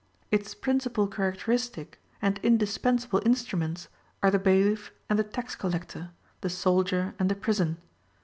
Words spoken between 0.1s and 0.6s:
Its